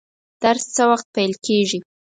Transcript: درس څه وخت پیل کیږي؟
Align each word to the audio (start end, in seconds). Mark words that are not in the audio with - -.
درس 0.41 0.65
څه 0.75 0.83
وخت 0.91 1.07
پیل 1.15 1.33
کیږي؟ 1.45 1.79